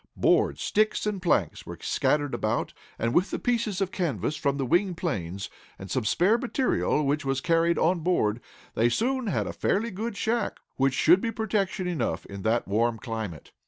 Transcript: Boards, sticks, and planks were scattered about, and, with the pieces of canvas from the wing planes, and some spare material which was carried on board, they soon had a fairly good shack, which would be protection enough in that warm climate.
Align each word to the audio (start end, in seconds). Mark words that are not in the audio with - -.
Boards, 0.15 0.63
sticks, 0.63 1.05
and 1.05 1.21
planks 1.21 1.63
were 1.67 1.77
scattered 1.79 2.33
about, 2.33 2.73
and, 2.97 3.13
with 3.13 3.29
the 3.29 3.37
pieces 3.37 3.81
of 3.81 3.91
canvas 3.91 4.35
from 4.35 4.57
the 4.57 4.65
wing 4.65 4.95
planes, 4.95 5.47
and 5.77 5.91
some 5.91 6.05
spare 6.05 6.39
material 6.39 7.05
which 7.05 7.23
was 7.23 7.39
carried 7.39 7.77
on 7.77 7.99
board, 7.99 8.41
they 8.73 8.89
soon 8.89 9.27
had 9.27 9.45
a 9.45 9.53
fairly 9.53 9.91
good 9.91 10.17
shack, 10.17 10.57
which 10.75 11.07
would 11.07 11.21
be 11.21 11.31
protection 11.31 11.85
enough 11.87 12.25
in 12.25 12.41
that 12.41 12.67
warm 12.67 12.97
climate. 12.97 13.51